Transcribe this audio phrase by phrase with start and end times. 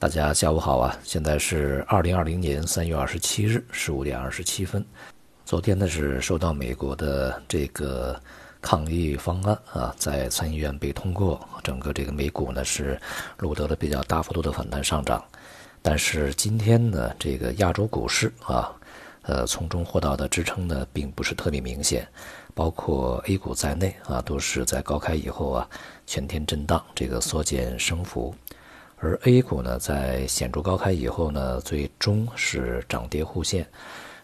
[0.00, 0.96] 大家下午好啊！
[1.02, 4.86] 现在是二零二零年三月二十七日十五点二十七分。
[5.44, 8.16] 昨天呢是收到美国的这个
[8.62, 12.96] 抗议方案啊，在参议院被通过，整个这个美股呢是
[13.38, 15.20] 录得了比较大幅度的反弹上涨。
[15.82, 18.70] 但是今天呢，这个亚洲股市啊，
[19.22, 22.06] 呃，从中获到的支撑呢并不是特别明显，
[22.54, 25.68] 包括 A 股在内啊，都是在高开以后啊
[26.06, 28.32] 全天震荡，这个缩减升幅。
[29.00, 33.64] 而 A 股呢，在显著高开以后呢，最终是涨跌互现，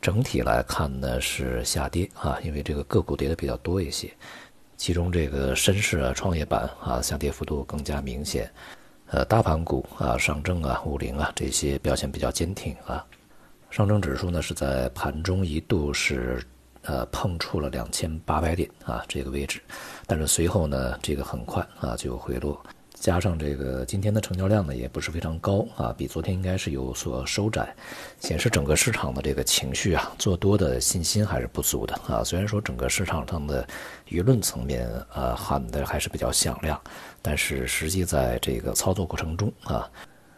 [0.00, 4.08] 整体来看呢是下跌啊，因为这个个股跌的比较多一些，
[4.76, 8.48] 其中这个深市啊、创业板啊下跌幅度更加明显，
[9.06, 13.04] 呃，大盘股啊、上证啊、五零啊这些表现比较坚挺啊，
[13.70, 16.40] 上证指数呢是在盘中一度是
[16.82, 19.60] 呃碰触了两千八百点啊这个位置，
[20.06, 22.56] 但是随后呢这个很快啊就回落。
[23.00, 27.74] 加上这个今天的成交量呢，也不是非常高啊，比昨天应该是有所收窄，
[28.20, 32.22] 显示整个市场的这个情绪啊，做多的信心还是不足的啊。
[32.22, 33.66] 虽然说整个市场上的
[34.10, 36.78] 舆论层面啊喊的还是比较响亮，
[37.22, 39.90] 但是实际在这个操作过程中啊，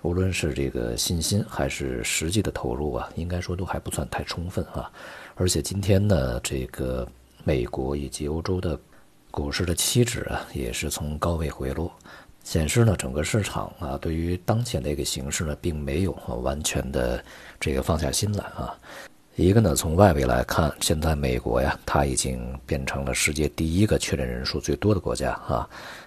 [0.02, 4.88] 无论是这个信心还是实际的投入啊，应该说都还不算太充分啊。
[5.34, 7.04] 而且今天呢，这个
[7.42, 8.78] 美国以及欧洲的
[9.32, 11.92] 股市的期指啊，也是从高位回落。
[12.44, 16.12] 显示呢，整个市场啊，对于当前的一个形势呢，并没有
[16.42, 17.22] 完全的
[17.58, 18.76] 这个放下心来啊。
[19.36, 25.66] 一个呢，从外围来看，现在美国呀，它已经变成了世界第一个确诊人数最多的国家啊，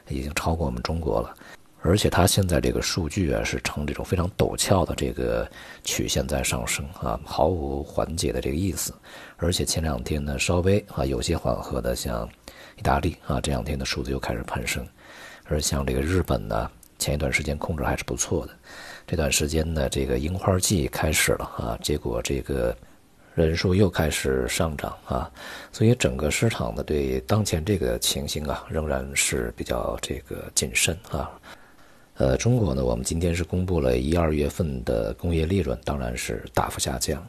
[0.09, 1.33] 已经超过我们中国了。
[1.81, 5.49] 而且它现在这个数据啊，是呈这种非常陡峭的这个
[5.83, 8.93] 曲线在上升啊，毫无缓解的这个意思。
[9.37, 12.29] 而且前两天呢，稍微啊有些缓和的，像
[12.77, 14.85] 意大利啊，这两天的数字又开始攀升。
[15.47, 18.53] 而像这个日本呢，前一段时间控制还是不错的，
[19.05, 22.75] 这段时间呢，这个樱花季开始了啊，结果这个
[23.35, 25.29] 人数又开始上涨啊，
[25.71, 31.29] 所以整个市场呢对当前这个情形啊，仍然是比较这个谨慎啊。
[32.17, 37.21] 呃，中国呢，我们今天是公布了一二月份的工业利润，当然是大幅下降，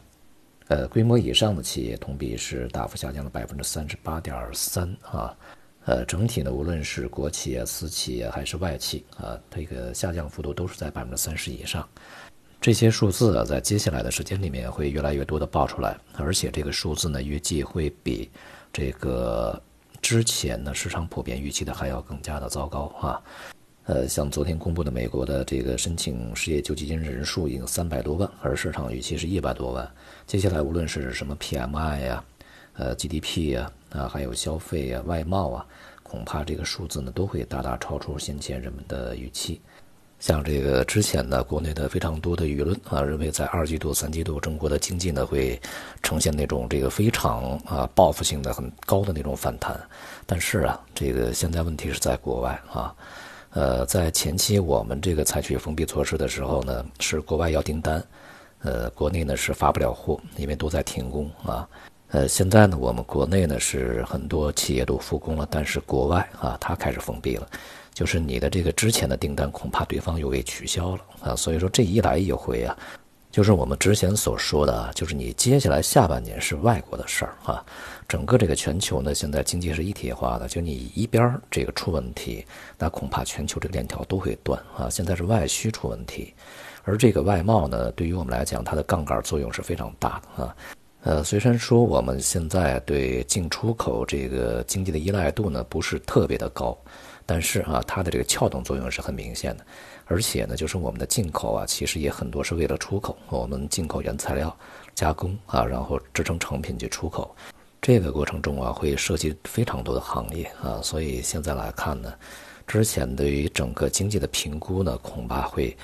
[0.68, 5.36] 呃，规模以上的企业同比是大幅下降了百分之三十八点三啊。
[5.86, 11.88] 呃，整体呢，无论是国企啊、私企啊，还是外企啊，这个下降幅度都是在百分之三十以上。
[12.60, 18.28] 这些数字啊，在接下来的时间里面会越来越多的爆出来，而且这个数字呢，预计会比
[18.72, 19.62] 这个
[20.02, 23.22] 之前呢市场普遍预期的还要更加的糟糕啊。
[23.84, 29.88] 呃，像昨天公布的美国的这个申请失业救济金人数已经三百多万，而市场预期是一百多万。
[30.26, 32.24] 接下来无论是什么 PMI 呀，
[32.76, 33.70] 呃 GDP 呀。
[33.90, 35.64] 啊，还有消费啊、外贸啊，
[36.02, 39.58] 恐怕这个数字呢都会大大超出先前人们的预期。
[40.18, 45.58] 像这个之前呢，国内的非常多的舆论啊，认为在二季度、三季度中国的经济呢会
[46.02, 49.80] 呈现那种这个非常啊报复性的很高的那种反弹。
[50.26, 52.94] 但是啊，这个现在问题是在国外啊，
[53.50, 58.04] 呃，在前期我们这个采取封闭措施的时候呢，是国外要订单，
[58.60, 61.66] 呃，国内呢是发不了货，因为都在停工啊。
[62.10, 67.46] 呃，现在呢，我们国内呢是很多企业都复工了，但是国外啊，它开始封闭了，
[67.92, 71.36] 就是你的这个之前的订单，恐怕对方又给取消了啊。
[71.36, 72.76] 所以说这一来一回啊，
[73.32, 77.62] 就是我们之前所说的，就是你接下来下半年是外国的事儿啊。
[78.08, 82.46] 整个这个全球呢，现在经济是一体化的，就你一边这个出问题，
[82.78, 84.88] 那恐怕全球这个链条都会断啊。
[84.88, 86.32] 现在是外需出问题，
[86.84, 90.56] 而这个外贸呢，对于我们来讲，它的杠杆作用是非常大的啊。
[91.06, 96.76] 呃，虽然说我们现在对进出口这个经济的依赖度呢不是特别的高，
[97.24, 99.64] 但是啊，它的这个撬动作用是很明显的。
[100.06, 104.54] 而且呢，就是我们的进口啊，其实也很多是为了出口，我们进口原材料
[104.96, 107.32] 加工啊，然后制成成品去出口，
[107.80, 112.12] 这个过程中啊，会涉及非常多的行业啊，所以现在来看呢，
[112.66, 115.76] 之前对于整个经济的评估呢，恐怕会。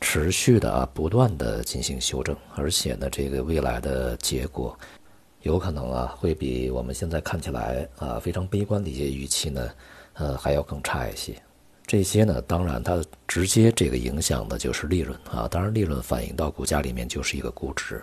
[0.00, 4.78] 持续的啊，不断的进行修正，而且呢，这个未来的结果，
[5.42, 9.70] 有可能啊，会比我们现在看起来啊非常悲观的一些预期呢，
[10.14, 11.34] 呃，还要更差一些。
[11.86, 18.02] 这些呢，当然它直接这个影响的就是利润啊，当然利润反映到股价里面就是一个估值。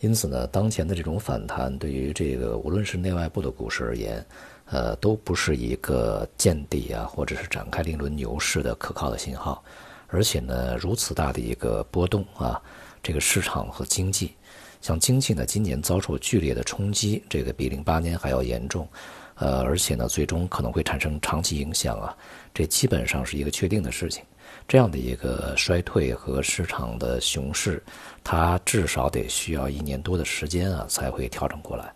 [0.00, 4.24] 因此呢，当前的这种反弹对于这个无论是内外部的股市而言，
[4.70, 9.62] 呃，都不是一个见底啊，或者是展开另一轮牛市的可靠的信号。
[10.10, 12.60] 而且呢，如此大的一个波动啊，
[13.02, 14.34] 这个市场和经济，
[14.80, 18.88] 像经济呢，今年遭受剧烈的冲击，这个比零八年还要严重，
[19.36, 22.16] 呃，而且呢，最终可能会产生长期影响啊，
[22.52, 24.24] 这基本上是一个确定的事情。
[24.66, 27.82] 这样的一个衰退和市场的熊市，
[28.22, 31.92] 它至少得需要一年多的时间啊才会调整过来。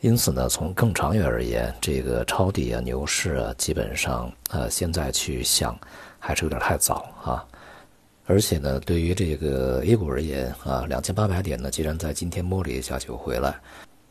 [0.00, 5.78] 因此呢，从更长远而言，这个抄底啊、牛市啊，基本上呃现在去想
[6.18, 7.46] 还是有点太早啊。
[8.26, 13.54] 而且呢，对于这个 A 股而言啊，两千八百点呢，既然在今天摸了一下就回来，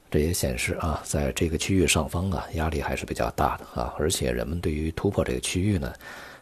[0.09, 3.93] 这也显示啊，在这个区域上方啊，压力还是比较大的啊。
[3.99, 5.91] 而且人们对于突破这个区域呢，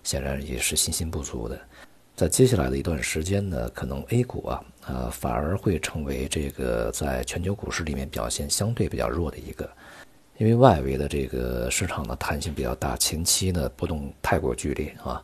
[0.03, 1.59] 显然也是信心不足的。
[2.15, 9.67] 在接下来的一段时间呢，可能 A 股啊，啊反而会成为这个在全球股市里面表现相对比较弱的一个，
[10.37, 15.21] 因为外围的这个市场的弹性比较大，前期呢波动太过剧烈啊。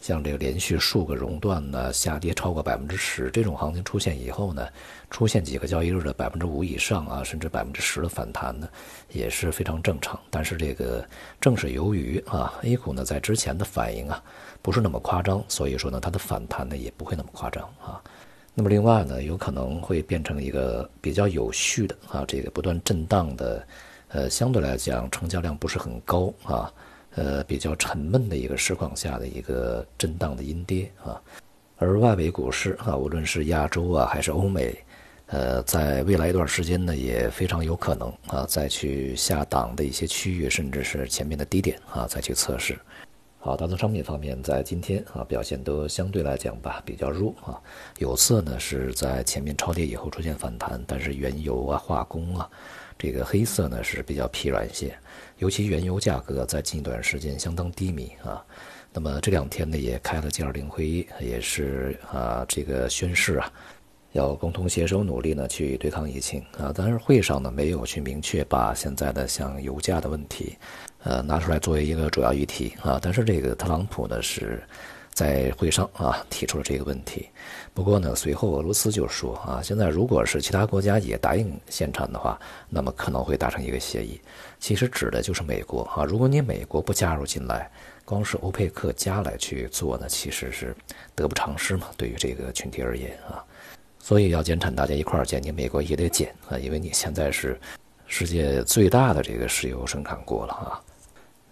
[0.00, 4.66] 像这个连续数个熔断呢，下跌超过百分之十，这种行情出现以后呢，
[5.10, 8.68] 出现几个交易日的百分之五以上啊，甚至百分之十的反弹呢，
[9.12, 10.18] 也是非常正常。
[10.28, 11.06] 但是这个
[11.40, 14.20] 正是由于啊，A 股呢在之前的反应啊
[14.60, 18.02] 不是那么夸张，所以说呢它的反弹呢也不会那么夸张啊。
[18.54, 23.64] 那么另外呢，有可能会变成一个比较有序的啊，这个不断震荡的，
[24.12, 26.72] 呃，相对来讲成交量不是很高啊。
[27.14, 31.20] 呃，比较沉闷的一个市况下的一个震荡的阴跌啊，
[31.76, 34.74] 而外围股市啊，无论是亚洲啊还是欧美，
[35.26, 42.78] 呃，在未来一段时间呢，也非常有可能啊，再去下档的一些区域，甚至是前面的低点啊，再去测试。
[43.44, 47.58] 好，大宗商品方面在今天啊表现都相对来讲吧比较弱啊，
[47.98, 52.48] 有色呢是在前面超跌以后出现反弹，但是原油啊、化工啊。
[52.96, 54.96] 这个黑色呢是比较疲软一些，
[55.38, 58.46] 尤其原油价格在近一段时间相当低迷啊。
[58.92, 63.52] 那么这两天呢也开了 G20 会议，也是啊这个宣誓啊，
[64.12, 66.72] 要共同携手努力呢去对抗疫情啊。
[66.74, 70.56] 但是会上呢没有去明确把现在的像油价的问题，
[71.02, 72.98] 呃拿出来作为一个主要议题啊。
[73.02, 74.62] 但是这个特朗普呢是。
[75.14, 77.28] 在会上啊提出了这个问题，
[77.74, 84.18] 不过呢，随后俄罗斯就说啊，现在如果是其他国家也答应限产的话，那么可能会达成一个协议。
[84.58, 87.70] 其实指的就是美国啊，如果你美国不加入进来，
[88.06, 90.74] 光是欧佩克加来去做呢，其实是
[91.14, 91.88] 得不偿失嘛。
[91.98, 93.44] 对于这个群体而言啊，
[94.02, 97.58] 所以要减产，大家一块儿减，你美国也得减啊，因为你现在是
[98.08, 100.82] 世界最大的这个石油生产国了啊。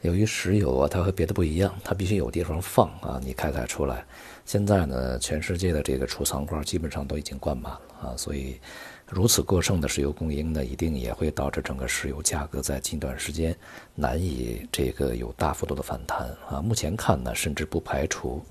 [0.01, 4.05] 由于石油啊，它和别的不一样，它必须有地方放啊，你开采出来。
[4.45, 8.59] 现在呢，全世界的这个储藏罐基本上都已经灌满了啊，所以
[9.07, 13.55] 如此过剩的石油供应呢，一定也会导致整个石油价格在近段时间
[13.95, 16.61] 难以这个有大幅度的反弹啊。
[16.61, 18.43] 目前看呢，甚至不排除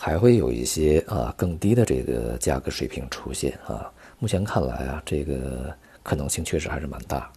[0.00, 3.92] 还会有一些啊更低的这个价格水平出现啊。
[4.20, 7.28] 目前看来啊，这个可能性确实还是蛮大。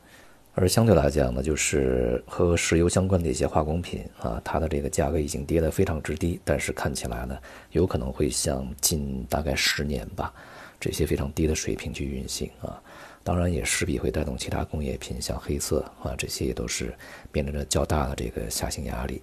[0.54, 7.36] 而相对来讲呢，就是和石油相关的一些化工品啊，它的这个价格已经跌得非常之低，但是看起来呢，
[7.72, 10.31] 有可能会像近大概十年吧，
[10.80, 12.80] 这些非常低的水平去运行啊，
[13.24, 16.94] 当然也势必会带动其他工业品，像黑色啊这些也都是
[17.31, 19.19] 面临着较大的这个下行压力。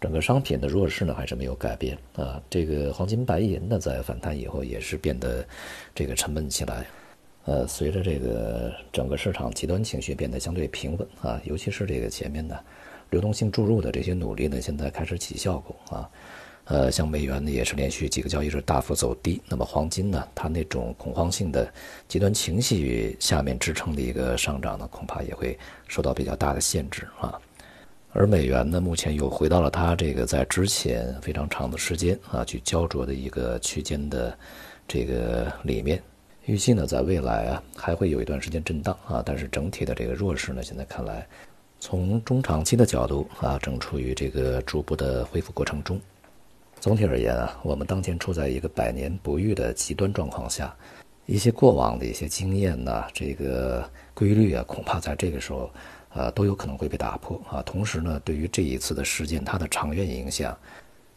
[0.00, 5.44] 整个商品的弱势呢还是没有改变啊，这个黄金白银呢在反弹以后也是变得
[5.94, 6.86] 这个沉闷起来。
[7.44, 12.62] 呃，随着这个整个市场极端情绪变得相对平稳啊，尤其是这个前面的
[13.08, 16.10] 流动性注入的这些努力呢，现在开始起效果啊。
[16.64, 21.66] 呃，像美元呢也是连续几个交易日大幅走低，那么黄金呢，它那种恐慌性的
[22.06, 27.40] 极端情绪下面支撑的一个上涨呢，恐怕也会受到比较大的限制啊。
[28.18, 34.36] 而美元呢，目前又回到了它这个在之前非常长的时间啊去焦灼的一个区间的
[34.88, 36.02] 这个里面。
[36.44, 41.24] 预计呢，在未来啊，还会有一段时间震荡啊，但是整体的这个弱势呢，现在看来，
[41.78, 46.00] 从中长期的角度啊，正处于这个逐步的恢复过程中。
[46.80, 50.74] 总体而言啊，我们当前处在一个百年不遇的极端状况下，
[51.28, 55.70] 一些过往的一些经验呐，这个规律啊，恐怕在这个时候，
[56.14, 57.60] 呃，都有可能会被打破啊。
[57.62, 60.56] 同时呢，对于这一次的事件，它的长远影响。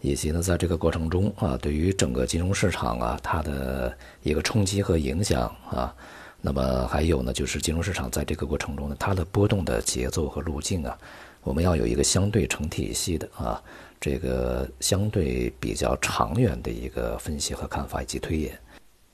[0.01, 5.95] 以及呢，在这个过程中啊，对于整个金融市场啊，它的一个冲击和影响啊，
[6.41, 10.97] 那么还有呢，就是金融市场在这个过程中呢，它的波动的节奏和路径啊，
[11.41, 13.63] 我们要有一个相对成体系的啊，
[13.99, 18.59] 这个相对比较长远的一个分析和看法以及推演。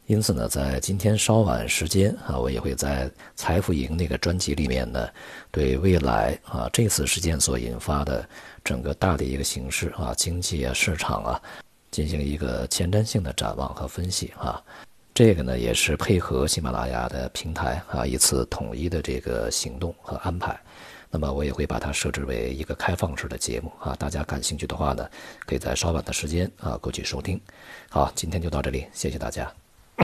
[0.07, 5.07] 因此呢，在今天稍晚时间啊，我也会在财富营那个专辑里面呢，
[5.51, 8.27] 对未来啊这次事件所引发的
[8.63, 11.41] 整个大的一个形势啊，经济啊、市场啊，
[11.91, 14.63] 进行一个前瞻性的展望和分析啊。
[15.13, 20.57] 这个呢，也是配合喜马拉雅的平台啊一次统一的这个行动和安排。
[21.09, 25.05] 那么我也会把它设置为一个开放式的节目啊，大家感兴趣的话呢，
[25.45, 27.37] 可以在稍晚的时间啊过去收听。
[27.89, 29.51] 好，今天就到这里，谢谢大家。